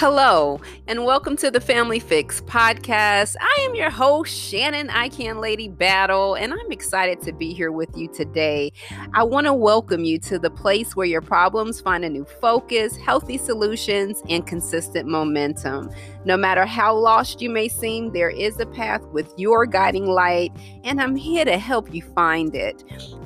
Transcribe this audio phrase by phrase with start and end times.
[0.00, 3.36] Hello, and welcome to the Family Fix podcast.
[3.38, 7.70] I am your host, Shannon I Can Lady Battle, and I'm excited to be here
[7.70, 8.72] with you today.
[9.12, 12.96] I want to welcome you to the place where your problems find a new focus,
[12.96, 15.90] healthy solutions, and consistent momentum.
[16.24, 20.50] No matter how lost you may seem, there is a path with your guiding light,
[20.82, 22.82] and I'm here to help you find it.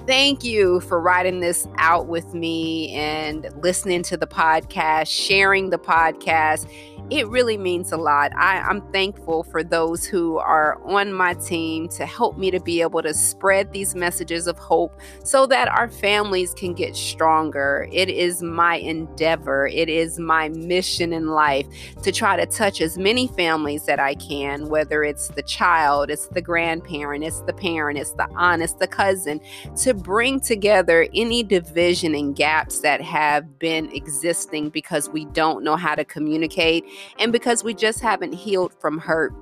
[0.06, 5.78] Thank you for writing this out with me and listening to the podcast, sharing the
[5.78, 6.68] podcast
[7.10, 8.32] it really means a lot.
[8.34, 12.80] I, I'm thankful for those who are on my team to help me to be
[12.80, 17.86] able to spread these messages of hope so that our families can get stronger.
[17.92, 21.66] It is my endeavor, it is my mission in life
[22.02, 26.28] to try to touch as many families that I can, whether it's the child, it's
[26.28, 29.40] the grandparent, it's the parent, it's the aunt, it's the cousin,
[29.76, 35.76] to bring together any division and gaps that have been existing because we don't know
[35.76, 36.84] how to communicate
[37.18, 39.32] and because we just haven't healed from hurt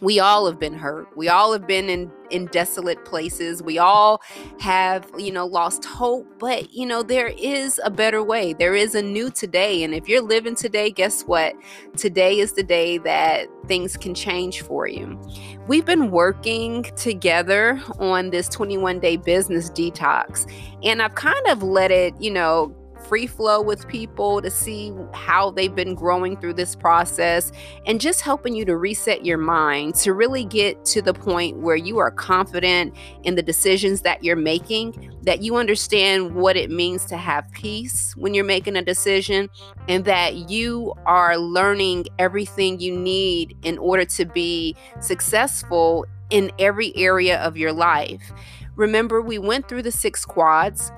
[0.00, 1.06] we all have been hurt.
[1.16, 3.62] We all have been in in desolate places.
[3.62, 4.22] We all
[4.58, 6.26] have you know lost hope.
[6.38, 8.52] But you know there is a better way.
[8.52, 9.82] There is a new today.
[9.84, 11.54] And if you're living today guess what?
[11.96, 15.20] Today is the day that things can change for you.
[15.68, 20.50] We've been working together on this 21 day business detox.
[20.82, 22.74] And i've kind of let it you know
[23.06, 27.52] free flow with people to see how they've been growing through this process
[27.86, 31.76] and just helping you to reset your mind to really get to the point where
[31.76, 37.04] you are confident in the decisions that you're making, that you understand what it means
[37.06, 39.48] to have peace when you're making a decision,
[39.88, 46.96] and that you are learning everything you need in order to be successful in every
[46.96, 48.32] area of your life.
[48.74, 50.90] Remember, we went through the six quads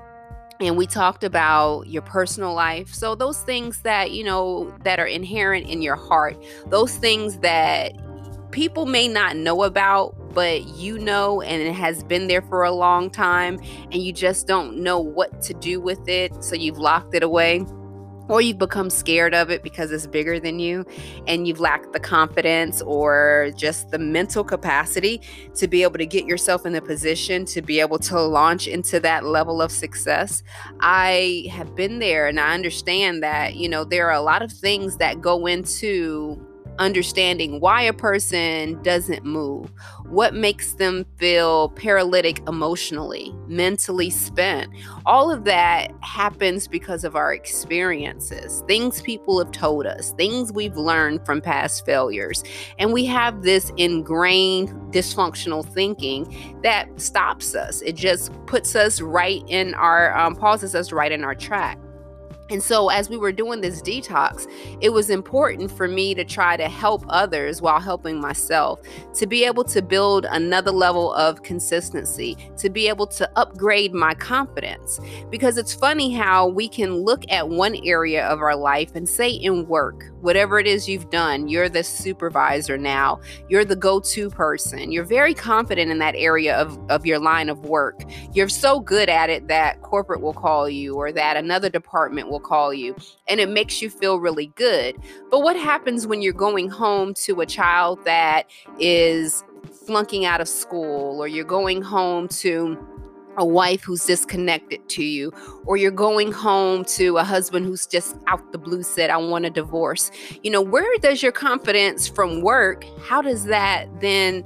[0.59, 2.93] and we talked about your personal life.
[2.93, 7.93] So those things that you know that are inherent in your heart those things that
[8.51, 12.71] people may not know about but you know and it has been there for a
[12.71, 13.59] long time
[13.91, 17.65] and you just don't know what to do with it so you've locked it away
[18.27, 20.85] or you've become scared of it because it's bigger than you
[21.27, 25.21] and you've lacked the confidence or just the mental capacity
[25.53, 28.99] to be able to get yourself in the position to be able to launch into
[28.99, 30.43] that level of success.
[30.79, 34.51] I have been there and I understand that, you know, there are a lot of
[34.51, 36.44] things that go into
[36.79, 39.71] understanding why a person doesn't move,
[40.05, 44.71] what makes them feel paralytic emotionally, mentally spent.
[45.05, 50.77] All of that happens because of our experiences, things people have told us, things we've
[50.77, 52.43] learned from past failures.
[52.79, 57.81] And we have this ingrained dysfunctional thinking that stops us.
[57.81, 61.79] It just puts us right in our, um, pauses us right in our track.
[62.49, 64.47] And so, as we were doing this detox,
[64.79, 68.81] it was important for me to try to help others while helping myself,
[69.15, 74.13] to be able to build another level of consistency, to be able to upgrade my
[74.13, 74.99] confidence.
[75.31, 79.29] Because it's funny how we can look at one area of our life and say,
[79.29, 83.19] in work, whatever it is you've done, you're the supervisor now,
[83.49, 87.49] you're the go to person, you're very confident in that area of, of your line
[87.49, 88.03] of work.
[88.33, 92.34] You're so good at it that corporate will call you or that another department will
[92.35, 92.95] will call you,
[93.27, 94.95] and it makes you feel really good.
[95.31, 99.43] But what happens when you're going home to a child that is
[99.85, 102.77] flunking out of school, or you're going home to
[103.37, 105.31] a wife who's disconnected to you,
[105.65, 109.45] or you're going home to a husband who's just out the blue said, I want
[109.45, 110.11] a divorce.
[110.43, 114.43] You know, where does your confidence from work, how does that then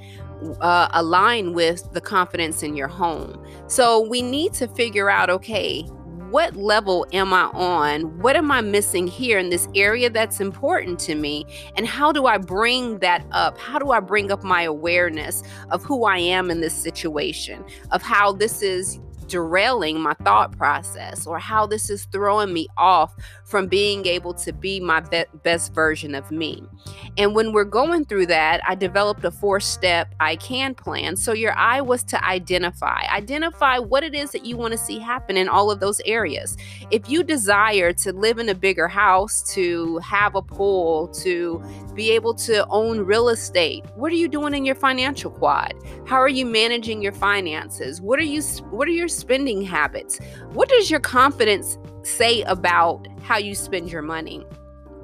[0.61, 3.43] uh, align with the confidence in your home?
[3.67, 5.87] So we need to figure out okay,
[6.29, 8.19] what level am I on?
[8.19, 11.45] What am I missing here in this area that's important to me?
[11.75, 13.57] And how do I bring that up?
[13.57, 18.01] How do I bring up my awareness of who I am in this situation, of
[18.01, 18.99] how this is
[19.29, 23.15] derailing my thought process or how this is throwing me off
[23.45, 26.63] from being able to be my be- best version of me.
[27.17, 31.15] And when we're going through that, I developed a four step ICAN plan.
[31.15, 34.99] So your I was to identify, identify what it is that you want to see
[34.99, 36.57] happen in all of those areas.
[36.91, 42.11] If you desire to live in a bigger house, to have a pool, to be
[42.11, 45.73] able to own real estate, what are you doing in your financial quad?
[46.05, 48.01] How are you managing your finances?
[48.01, 48.41] What are you
[48.71, 50.19] what are your spending habits.
[50.53, 54.45] What does your confidence say about how you spend your money?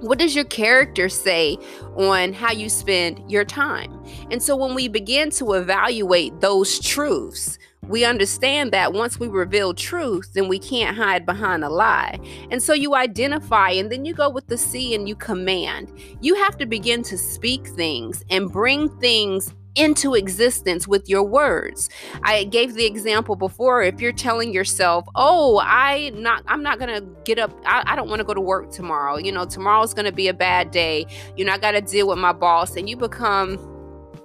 [0.01, 1.57] What does your character say
[1.95, 4.03] on how you spend your time?
[4.29, 7.57] And so when we begin to evaluate those truths,
[7.87, 12.19] we understand that once we reveal truth, then we can't hide behind a lie.
[12.49, 15.91] And so you identify and then you go with the C and you command.
[16.19, 21.89] You have to begin to speak things and bring things into existence with your words.
[22.23, 26.93] I gave the example before if you're telling yourself, "Oh, I not I'm not going
[26.95, 29.17] to get up I, I don't want to go to work tomorrow.
[29.17, 31.05] You know, tomorrow's going to be a bad day.
[31.37, 33.59] You know, I got to deal with my boss." And you become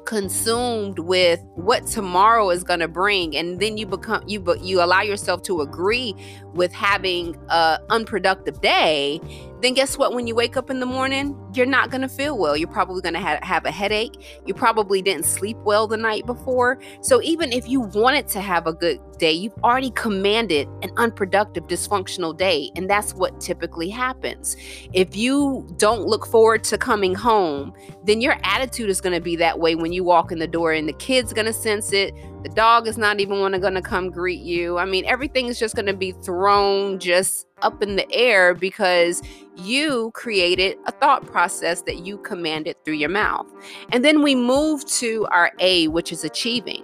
[0.06, 4.82] consumed with what tomorrow is going to bring and then you become you but you
[4.82, 6.14] allow yourself to agree
[6.54, 9.20] with having a unproductive day
[9.62, 10.14] then guess what?
[10.14, 12.56] When you wake up in the morning, you're not going to feel well.
[12.56, 14.40] You're probably going to ha- have a headache.
[14.46, 16.80] You probably didn't sleep well the night before.
[17.02, 21.66] So even if you wanted to have a good day, you've already commanded an unproductive,
[21.66, 22.70] dysfunctional day.
[22.76, 24.56] And that's what typically happens.
[24.92, 27.72] If you don't look forward to coming home,
[28.04, 30.72] then your attitude is going to be that way when you walk in the door,
[30.72, 32.14] and the kid's going to sense it.
[32.42, 34.78] The dog is not even going to come greet you.
[34.78, 39.20] I mean, everything is just going to be thrown just up in the air because
[39.56, 43.46] you created a thought process that you commanded through your mouth.
[43.92, 46.82] And then we move to our A, which is achieving.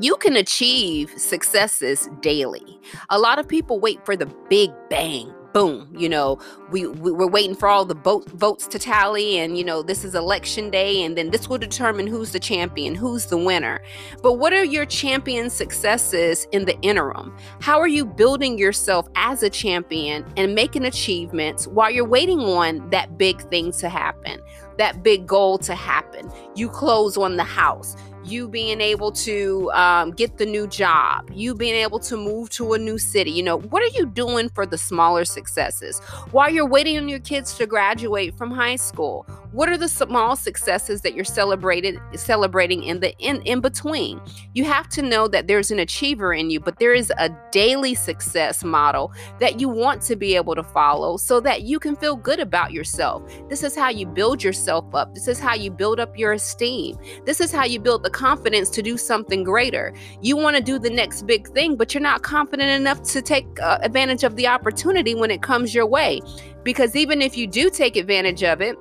[0.00, 2.78] You can achieve successes daily.
[3.10, 6.38] A lot of people wait for the big bang, boom you know
[6.70, 10.04] we, we are waiting for all the vote, votes to tally and you know this
[10.04, 13.80] is election day and then this will determine who's the champion who's the winner.
[14.22, 17.36] But what are your champion successes in the interim?
[17.60, 22.88] How are you building yourself as a champion and making achievements while you're waiting on
[22.90, 24.40] that big thing to happen
[24.76, 26.30] that big goal to happen?
[26.54, 27.96] You close on the house
[28.30, 32.72] you being able to um, get the new job, you being able to move to
[32.74, 33.30] a new city.
[33.30, 36.00] You know, what are you doing for the smaller successes?
[36.30, 40.36] While you're waiting on your kids to graduate from high school, what are the small
[40.36, 44.20] successes that you're celebrated celebrating in the in, in between?
[44.54, 47.94] You have to know that there's an achiever in you, but there is a daily
[47.94, 52.16] success model that you want to be able to follow so that you can feel
[52.16, 53.22] good about yourself.
[53.48, 55.14] This is how you build yourself up.
[55.14, 56.98] This is how you build up your esteem.
[57.24, 59.94] This is how you build the confidence to do something greater.
[60.20, 63.46] You want to do the next big thing, but you're not confident enough to take
[63.60, 66.20] uh, advantage of the opportunity when it comes your way.
[66.64, 68.76] Because even if you do take advantage of it,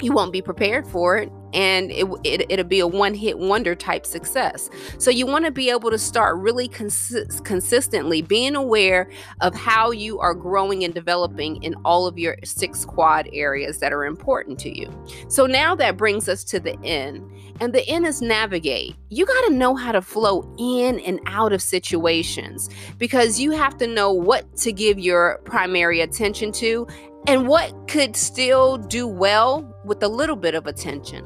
[0.00, 3.74] you won't be prepared for it and it, it, it'll be a one hit wonder
[3.74, 4.70] type success.
[4.98, 9.10] So you want to be able to start really cons- consistently being aware
[9.40, 13.92] of how you are growing and developing in all of your six quad areas that
[13.92, 14.90] are important to you.
[15.28, 17.30] So now that brings us to the end.
[17.60, 18.96] And the N is navigate.
[19.10, 23.76] You got to know how to flow in and out of situations because you have
[23.78, 26.86] to know what to give your primary attention to
[27.26, 31.24] and what could still do well with a little bit of attention.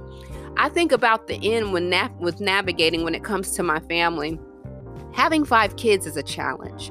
[0.56, 4.38] I think about the N when with navigating when it comes to my family.
[5.12, 6.90] Having five kids is a challenge.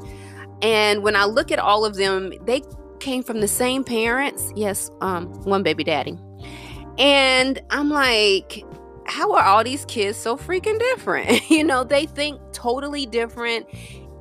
[0.61, 2.61] And when I look at all of them, they
[2.99, 4.51] came from the same parents.
[4.55, 6.17] Yes, um, one baby daddy.
[6.97, 8.63] And I'm like,
[9.05, 11.49] how are all these kids so freaking different?
[11.49, 13.67] you know, they think totally different.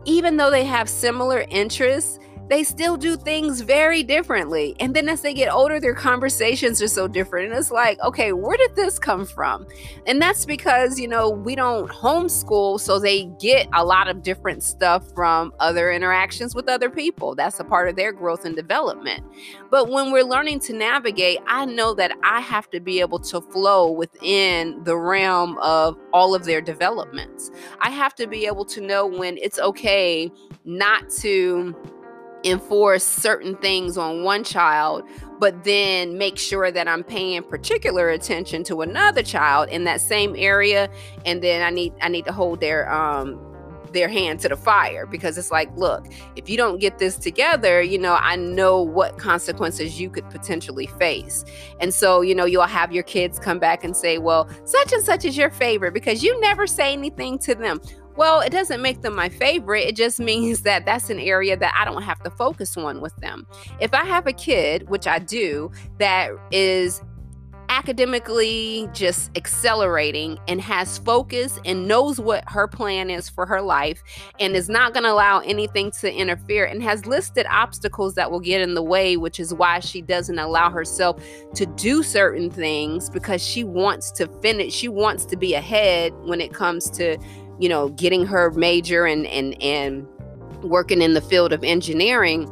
[0.04, 2.18] Even though they have similar interests,
[2.52, 4.76] they still do things very differently.
[4.78, 7.48] And then as they get older, their conversations are so different.
[7.48, 9.66] And it's like, okay, where did this come from?
[10.06, 14.62] And that's because, you know, we don't homeschool, so they get a lot of different
[14.62, 17.34] stuff from other interactions with other people.
[17.34, 19.24] That's a part of their growth and development.
[19.70, 23.40] But when we're learning to navigate, I know that I have to be able to
[23.40, 27.50] flow within the realm of all of their developments.
[27.80, 30.30] I have to be able to know when it's okay
[30.66, 31.74] not to
[32.44, 35.04] enforce certain things on one child
[35.42, 40.36] but then make sure that I'm paying particular attention to another child in that same
[40.38, 40.88] area.
[41.26, 43.40] And then I need I need to hold their um
[43.92, 46.06] their hand to the fire because it's like look
[46.36, 50.86] if you don't get this together you know I know what consequences you could potentially
[50.86, 51.44] face.
[51.80, 55.02] And so you know you'll have your kids come back and say well such and
[55.02, 57.80] such is your favorite because you never say anything to them
[58.16, 59.86] well, it doesn't make them my favorite.
[59.86, 63.14] It just means that that's an area that I don't have to focus on with
[63.16, 63.46] them.
[63.80, 67.02] If I have a kid, which I do, that is
[67.72, 74.02] academically just accelerating and has focus and knows what her plan is for her life
[74.38, 78.40] and is not going to allow anything to interfere and has listed obstacles that will
[78.40, 81.22] get in the way, which is why she doesn't allow herself
[81.54, 86.42] to do certain things because she wants to finish, she wants to be ahead when
[86.42, 87.16] it comes to
[87.58, 90.06] you know, getting her major and and and
[90.62, 92.48] working in the field of engineering,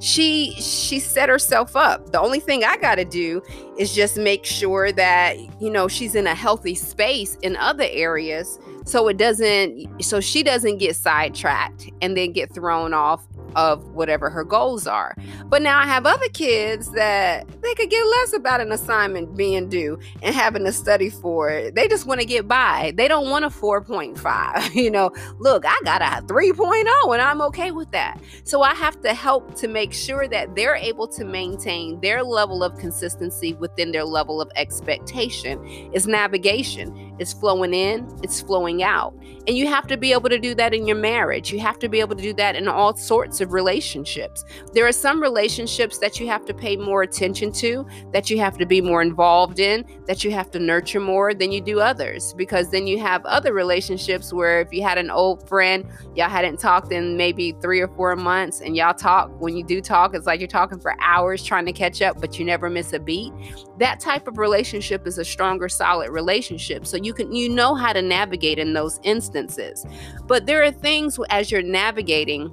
[0.00, 2.12] she she set herself up.
[2.12, 3.42] The only thing I got to do
[3.80, 8.58] is just make sure that you know she's in a healthy space in other areas
[8.84, 14.30] so it doesn't so she doesn't get sidetracked and then get thrown off of whatever
[14.30, 15.14] her goals are.
[15.46, 19.68] But now I have other kids that they could get less about an assignment being
[19.68, 21.74] due and having to study for it.
[21.74, 22.92] They just want to get by.
[22.96, 24.70] They don't want a 4.5.
[24.80, 28.18] You know, look, I got a 3.0 and I'm okay with that.
[28.44, 32.62] So I have to help to make sure that they're able to maintain their level
[32.62, 35.58] of consistency within their level of expectation.
[35.92, 37.09] It's navigation.
[37.20, 39.14] It's flowing in, it's flowing out.
[39.46, 41.52] And you have to be able to do that in your marriage.
[41.52, 44.44] You have to be able to do that in all sorts of relationships.
[44.72, 48.56] There are some relationships that you have to pay more attention to, that you have
[48.58, 52.34] to be more involved in, that you have to nurture more than you do others.
[52.34, 56.58] Because then you have other relationships where if you had an old friend, y'all hadn't
[56.58, 60.26] talked in maybe three or four months, and y'all talk, when you do talk, it's
[60.26, 63.32] like you're talking for hours trying to catch up, but you never miss a beat.
[63.78, 66.86] That type of relationship is a stronger, solid relationship.
[66.86, 69.84] So you can you know how to navigate in those instances.
[70.26, 72.52] But there are things as you're navigating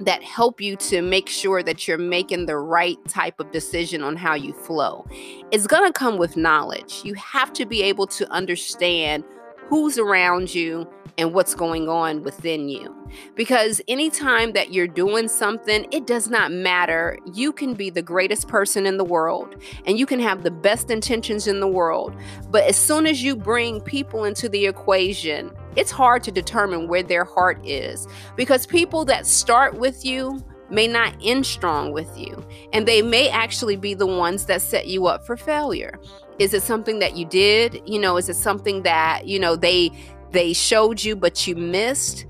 [0.00, 4.16] that help you to make sure that you're making the right type of decision on
[4.16, 5.06] how you flow.
[5.50, 7.02] It's going to come with knowledge.
[7.04, 9.24] You have to be able to understand
[9.70, 10.86] who's around you
[11.16, 12.92] and what's going on within you.
[13.36, 17.16] Because anytime that you're doing something, it does not matter.
[17.34, 19.54] You can be the greatest person in the world
[19.86, 22.16] and you can have the best intentions in the world.
[22.50, 27.04] But as soon as you bring people into the equation, it's hard to determine where
[27.04, 32.46] their heart is because people that start with you may not end strong with you,
[32.72, 35.98] and they may actually be the ones that set you up for failure.
[36.38, 37.82] Is it something that you did?
[37.86, 39.90] You know, is it something that, you know, they
[40.30, 42.24] they showed you but you missed?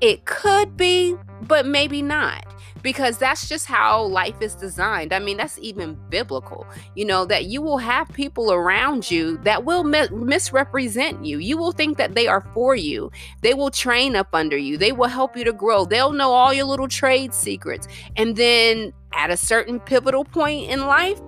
[0.00, 2.53] It could be, but maybe not
[2.84, 5.14] because that's just how life is designed.
[5.14, 9.64] I mean, that's even biblical, you know, that you will have people around you that
[9.64, 11.38] will mi- misrepresent you.
[11.38, 13.10] You will think that they are for you.
[13.40, 15.86] They will train up under you, they will help you to grow.
[15.86, 17.88] They'll know all your little trade secrets.
[18.16, 21.18] And then at a certain pivotal point in life,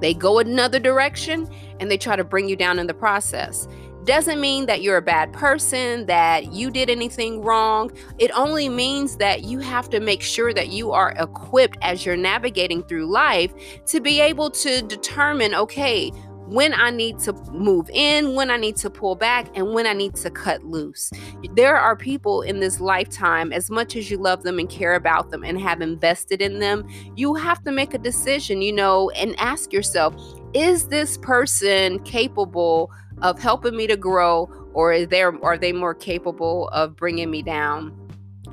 [0.00, 1.48] they go another direction
[1.80, 3.66] and they try to bring you down in the process
[4.04, 7.90] doesn't mean that you're a bad person, that you did anything wrong.
[8.18, 12.16] It only means that you have to make sure that you are equipped as you're
[12.16, 13.52] navigating through life
[13.86, 16.10] to be able to determine okay,
[16.46, 19.92] when I need to move in, when I need to pull back, and when I
[19.92, 21.10] need to cut loose.
[21.54, 25.30] There are people in this lifetime, as much as you love them and care about
[25.30, 29.34] them and have invested in them, you have to make a decision, you know, and
[29.38, 30.14] ask yourself,
[30.52, 32.90] is this person capable
[33.22, 37.42] of helping me to grow or is there are they more capable of bringing me
[37.42, 37.96] down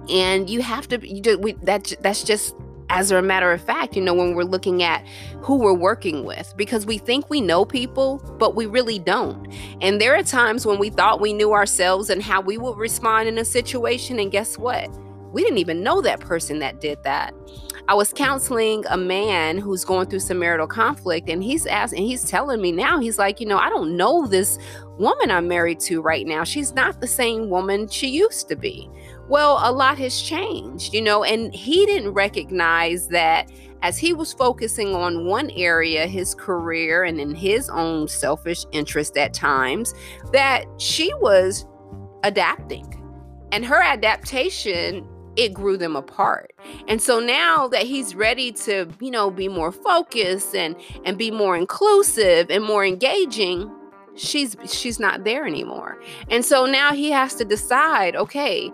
[0.10, 2.56] and you have to you just we, that that's just
[2.92, 5.08] as a matter of fact, you know, when we're looking at
[5.40, 9.48] who we're working with, because we think we know people, but we really don't.
[9.82, 13.30] And there are times when we thought we knew ourselves and how we would respond
[13.30, 14.20] in a situation.
[14.20, 14.90] And guess what?
[15.32, 17.34] We didn't even know that person that did that.
[17.88, 22.30] I was counseling a man who's going through some marital conflict, and he's asking, he's
[22.30, 24.58] telling me now, he's like, you know, I don't know this
[24.98, 26.44] woman I'm married to right now.
[26.44, 28.90] She's not the same woman she used to be.
[29.28, 34.32] Well, a lot has changed, you know, and he didn't recognize that as he was
[34.32, 39.94] focusing on one area, his career, and in his own selfish interest at times,
[40.32, 41.66] that she was
[42.24, 42.88] adapting.
[43.52, 46.54] And her adaptation it grew them apart.
[46.88, 51.32] And so now that he's ready to, you know, be more focused and and be
[51.32, 53.72] more inclusive and more engaging,
[54.16, 56.00] she's she's not there anymore.
[56.30, 58.72] And so now he has to decide, okay,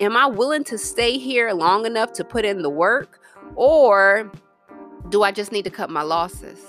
[0.00, 3.20] am I willing to stay here long enough to put in the work
[3.54, 4.30] or
[5.08, 6.64] do I just need to cut my losses?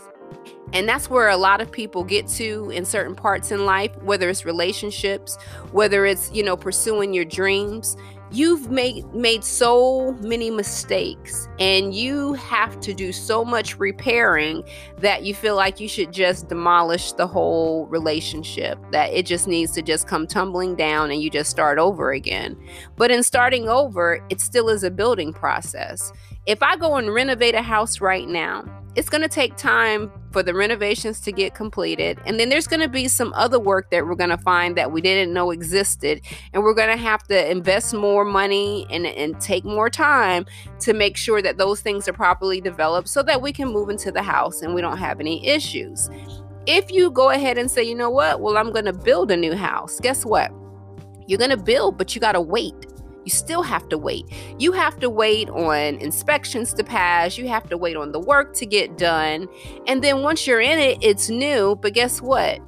[0.71, 4.29] And that's where a lot of people get to in certain parts in life, whether
[4.29, 5.35] it's relationships,
[5.71, 7.97] whether it's, you know, pursuing your dreams
[8.31, 14.63] you've made made so many mistakes and you have to do so much repairing
[14.97, 19.71] that you feel like you should just demolish the whole relationship that it just needs
[19.71, 22.55] to just come tumbling down and you just start over again.
[22.95, 26.11] But in starting over it still is a building process.
[26.45, 30.43] If i go and renovate a house right now it's going to take time for
[30.43, 32.19] the renovations to get completed.
[32.25, 34.91] And then there's going to be some other work that we're going to find that
[34.91, 36.21] we didn't know existed.
[36.53, 40.45] And we're going to have to invest more money and, and take more time
[40.81, 44.11] to make sure that those things are properly developed so that we can move into
[44.11, 46.09] the house and we don't have any issues.
[46.65, 49.37] If you go ahead and say, you know what, well, I'm going to build a
[49.37, 50.51] new house, guess what?
[51.27, 52.75] You're going to build, but you got to wait
[53.29, 54.25] You still have to wait.
[54.57, 57.37] You have to wait on inspections to pass.
[57.37, 59.47] You have to wait on the work to get done.
[59.85, 61.75] And then once you're in it, it's new.
[61.75, 62.59] But guess what?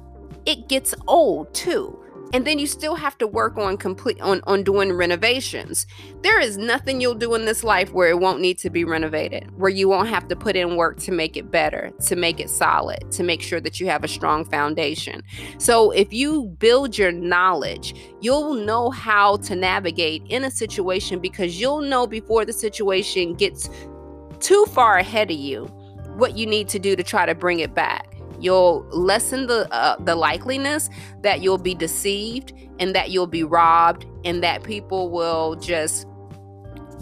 [0.46, 2.01] It gets old too
[2.32, 5.86] and then you still have to work on complete on, on doing renovations.
[6.22, 9.50] There is nothing you'll do in this life where it won't need to be renovated
[9.58, 12.50] where you won't have to put in work to make it better to make it
[12.50, 15.22] solid to make sure that you have a strong foundation.
[15.58, 21.60] So if you build your knowledge you'll know how to navigate in a situation because
[21.60, 23.68] you'll know before the situation gets
[24.40, 25.66] too far ahead of you
[26.16, 28.11] what you need to do to try to bring it back
[28.42, 30.90] You'll lessen the uh, the likeliness
[31.22, 36.06] that you'll be deceived and that you'll be robbed and that people will just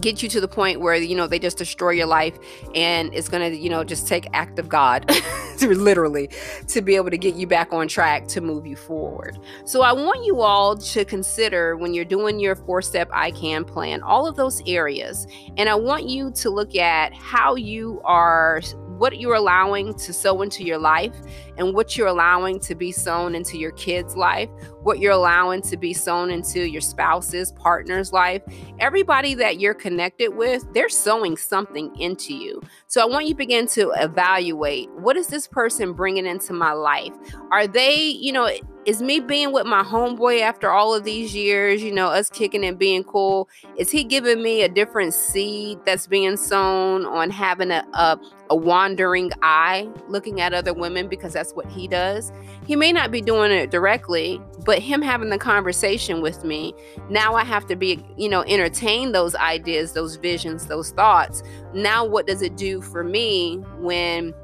[0.00, 2.38] get you to the point where you know they just destroy your life
[2.74, 5.10] and it's gonna you know just take act of god
[5.60, 6.28] literally
[6.66, 9.38] to be able to get you back on track to move you forward.
[9.64, 14.02] So i want you all to consider when you're doing your four step ICAN plan
[14.02, 18.62] all of those areas and i want you to look at how you are
[19.00, 21.14] what you're allowing to sow into your life
[21.56, 24.50] and what you're allowing to be sown into your kids' life,
[24.82, 28.42] what you're allowing to be sown into your spouse's, partner's life.
[28.78, 32.60] Everybody that you're connected with, they're sowing something into you.
[32.88, 36.72] So I want you to begin to evaluate what is this person bringing into my
[36.72, 37.14] life?
[37.50, 38.50] Are they, you know,
[38.86, 42.64] is me being with my homeboy after all of these years, you know, us kicking
[42.64, 47.70] and being cool, is he giving me a different seed that's being sown on having
[47.70, 48.18] a, a,
[48.48, 52.32] a wandering eye looking at other women because that's what he does?
[52.66, 56.72] He may not be doing it directly, but him having the conversation with me,
[57.10, 61.42] now I have to be, you know, entertain those ideas, those visions, those thoughts.
[61.74, 64.34] Now, what does it do for me when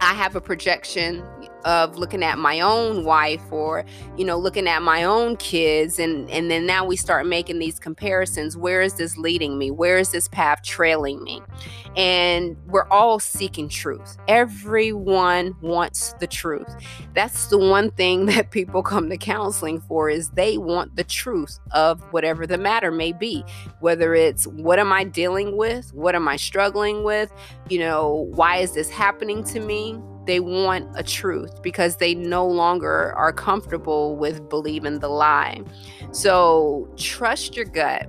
[0.00, 1.22] I have a projection
[1.64, 3.84] of looking at my own wife or
[4.16, 7.78] you know looking at my own kids and and then now we start making these
[7.78, 8.56] comparisons.
[8.56, 9.70] Where is this leading me?
[9.70, 11.42] Where is this path trailing me?
[11.96, 14.16] And we're all seeking truth.
[14.26, 16.68] Everyone wants the truth.
[17.14, 21.58] That's the one thing that people come to counseling for is they want the truth
[21.72, 23.44] of whatever the matter may be.
[23.80, 25.92] Whether it's what am i dealing with?
[25.94, 27.32] What am i struggling with?
[27.68, 32.46] You know why is this happening to me they want a truth because they no
[32.46, 35.62] longer are comfortable with believing the lie.
[36.12, 38.08] So trust your gut.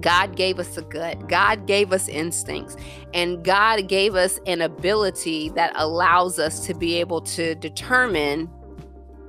[0.00, 1.28] God gave us a gut.
[1.28, 2.76] God gave us instincts.
[3.14, 8.50] And God gave us an ability that allows us to be able to determine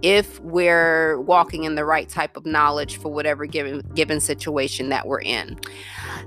[0.02, 5.08] if we're walking in the right type of knowledge for whatever given given situation that
[5.08, 5.60] we're in.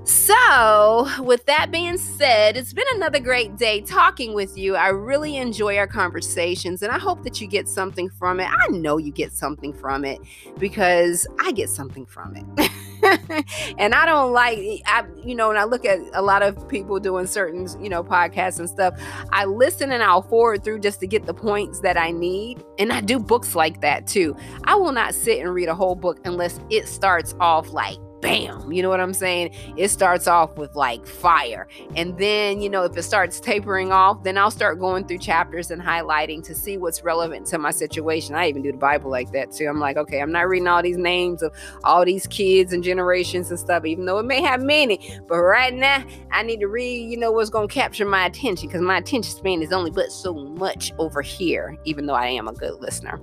[0.03, 4.75] So, with that being said, it's been another great day talking with you.
[4.75, 8.47] I really enjoy our conversations and I hope that you get something from it.
[8.49, 10.19] I know you get something from it
[10.57, 12.71] because I get something from it.
[13.77, 16.99] and I don't like I you know when I look at a lot of people
[16.99, 18.99] doing certain you know podcasts and stuff
[19.31, 22.91] I listen and I'll forward through just to get the points that I need and
[22.91, 24.35] I do books like that too.
[24.65, 28.71] I will not sit and read a whole book unless it starts off like bam,
[28.71, 29.53] you know what I'm saying?
[29.75, 31.67] It starts off with like fire.
[31.95, 35.71] And then, you know, if it starts tapering off, then I'll start going through chapters
[35.71, 38.35] and highlighting to see what's relevant to my situation.
[38.35, 39.67] I even do the Bible like that too.
[39.67, 41.53] I'm like, okay, I'm not reading all these names of
[41.83, 45.19] all these kids and generations and stuff, even though it may have many.
[45.27, 48.67] But right now, I need to read, you know, what's going to capture my attention
[48.67, 52.47] because my attention span is only but so much over here, even though I am
[52.47, 53.19] a good listener.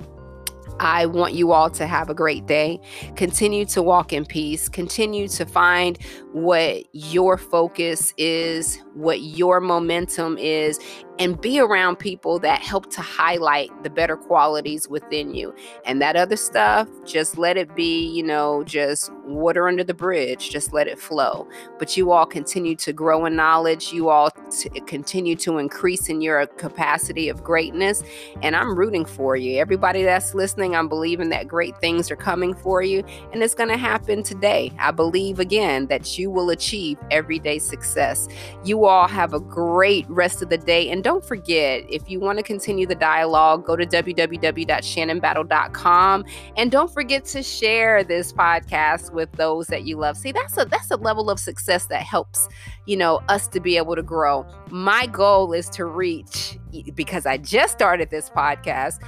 [0.80, 2.80] I want you all to have a great day.
[3.16, 4.68] Continue to walk in peace.
[4.68, 5.98] Continue to find
[6.32, 10.78] what your focus is, what your momentum is,
[11.18, 15.54] and be around people that help to highlight the better qualities within you.
[15.84, 20.50] And that other stuff, just let it be, you know, just water under the bridge,
[20.50, 21.48] just let it flow.
[21.78, 26.20] But you all continue to grow in knowledge, you all t- continue to increase in
[26.20, 28.02] your capacity of greatness.
[28.42, 29.58] And I'm rooting for you.
[29.58, 33.70] Everybody that's listening, I'm believing that great things are coming for you, and it's going
[33.70, 34.72] to happen today.
[34.78, 38.28] I believe again that you will achieve everyday success.
[38.64, 42.36] You all have a great rest of the day and don't forget, if you want
[42.36, 46.24] to continue the dialogue, go to www.shannonbattle.com
[46.58, 50.18] and don't forget to share this podcast with those that you love.
[50.18, 52.46] See, that's a that's a level of success that helps,
[52.84, 54.46] you know, us to be able to grow.
[54.68, 56.58] My goal is to reach
[56.94, 59.02] because I just started this podcast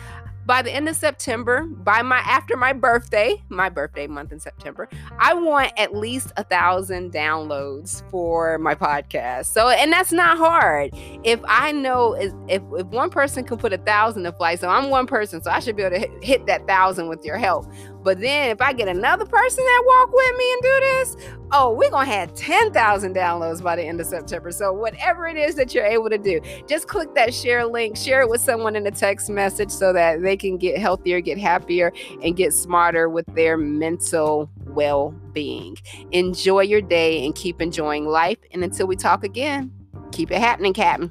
[0.46, 4.88] by the end of September, by my after my birthday, my birthday month in September,
[5.18, 9.46] I want at least a thousand downloads for my podcast.
[9.46, 10.90] So, and that's not hard.
[11.24, 14.90] If I know if if one person can put a thousand to fly, so I'm
[14.90, 17.66] one person, so I should be able to hit, hit that thousand with your help.
[18.02, 21.16] But then if I get another person that walk with me and do this,
[21.52, 24.50] oh, we're to have 10,000 downloads by the end of September.
[24.50, 28.22] So whatever it is that you're able to do, just click that share link, share
[28.22, 31.92] it with someone in a text message so that they can get healthier, get happier,
[32.22, 35.76] and get smarter with their mental well being.
[36.12, 38.38] Enjoy your day and keep enjoying life.
[38.52, 39.72] And until we talk again,
[40.12, 41.10] keep it happening, Captain.